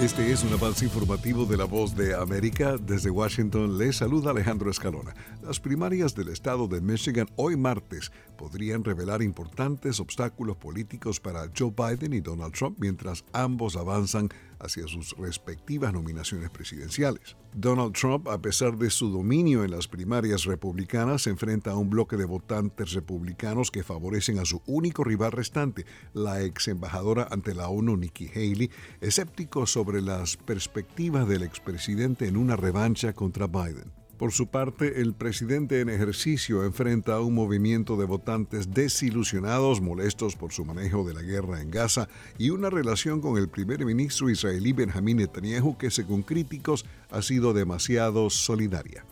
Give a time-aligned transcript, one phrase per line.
[0.00, 2.76] Este es un avance informativo de la voz de América.
[2.76, 5.14] Desde Washington les saluda Alejandro Escalona.
[5.42, 11.72] Las primarias del estado de Michigan hoy martes podrían revelar importantes obstáculos políticos para Joe
[11.74, 14.28] Biden y Donald Trump mientras ambos avanzan
[14.58, 17.36] hacia sus respectivas nominaciones presidenciales.
[17.54, 21.90] Donald Trump, a pesar de su dominio en las primarias republicanas, se enfrenta a un
[21.90, 27.54] bloque de votantes republicanos que favorecen a su único rival restante, la ex embajadora ante
[27.54, 34.05] la ONU Nikki Haley, escéptico sobre las perspectivas del expresidente en una revancha contra Biden.
[34.18, 40.36] Por su parte, el presidente en ejercicio enfrenta a un movimiento de votantes desilusionados, molestos
[40.36, 42.08] por su manejo de la guerra en Gaza
[42.38, 47.52] y una relación con el primer ministro israelí Benjamín Netanyahu que, según críticos, ha sido
[47.52, 49.04] demasiado solidaria.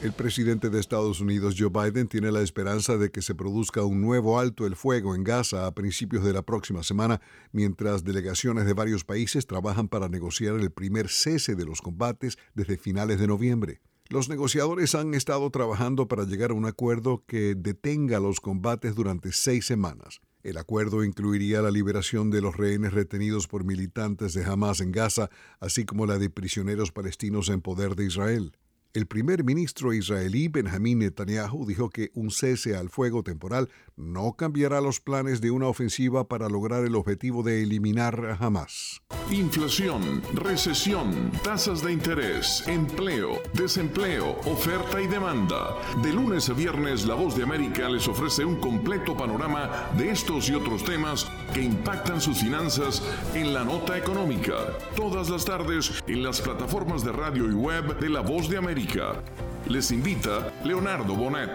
[0.00, 4.00] El presidente de Estados Unidos, Joe Biden, tiene la esperanza de que se produzca un
[4.00, 8.74] nuevo alto el fuego en Gaza a principios de la próxima semana, mientras delegaciones de
[8.74, 13.80] varios países trabajan para negociar el primer cese de los combates desde finales de noviembre.
[14.08, 19.32] Los negociadores han estado trabajando para llegar a un acuerdo que detenga los combates durante
[19.32, 20.20] seis semanas.
[20.44, 25.28] El acuerdo incluiría la liberación de los rehenes retenidos por militantes de Hamas en Gaza,
[25.58, 28.52] así como la de prisioneros palestinos en poder de Israel.
[28.94, 34.80] El primer ministro israelí Benjamín Netanyahu dijo que un cese al fuego temporal no cambiará
[34.80, 39.02] los planes de una ofensiva para lograr el objetivo de eliminar a Hamas.
[39.30, 45.76] Inflación, recesión, tasas de interés, empleo, desempleo, oferta y demanda.
[46.02, 50.48] De lunes a viernes, La Voz de América les ofrece un completo panorama de estos
[50.48, 53.02] y otros temas que impactan sus finanzas
[53.34, 54.54] en la nota económica.
[54.96, 58.77] Todas las tardes en las plataformas de radio y web de La Voz de América.
[59.68, 61.50] Les invita Leonardo Bonet.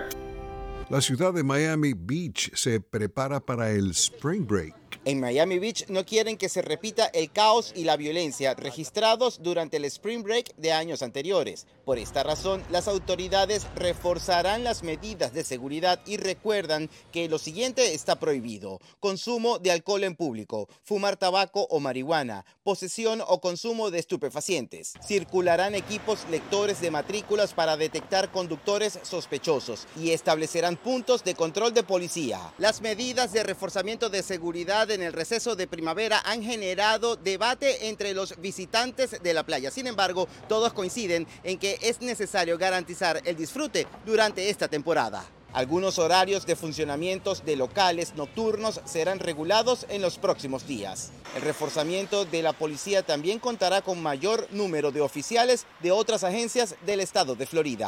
[0.89, 4.82] La ciudad de Miami Beach se prepara para el Spring Break.
[5.05, 9.77] En Miami Beach no quieren que se repita el caos y la violencia registrados durante
[9.77, 11.67] el Spring Break de años anteriores.
[11.85, 17.93] Por esta razón, las autoridades reforzarán las medidas de seguridad y recuerdan que lo siguiente
[17.93, 18.79] está prohibido.
[19.01, 24.93] Consumo de alcohol en público, fumar tabaco o marihuana, posesión o consumo de estupefacientes.
[25.05, 31.83] Circularán equipos lectores de matrículas para detectar conductores sospechosos y establecerán puntos de control de
[31.83, 32.53] policía.
[32.57, 38.13] Las medidas de reforzamiento de seguridad en el receso de primavera han generado debate entre
[38.13, 39.71] los visitantes de la playa.
[39.71, 45.25] Sin embargo, todos coinciden en que es necesario garantizar el disfrute durante esta temporada.
[45.53, 51.11] Algunos horarios de funcionamientos de locales nocturnos serán regulados en los próximos días.
[51.35, 56.75] El reforzamiento de la policía también contará con mayor número de oficiales de otras agencias
[56.87, 57.87] del estado de Florida.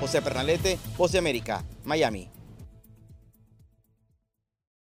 [0.00, 2.33] José Pernalete, Voz de América, Miami.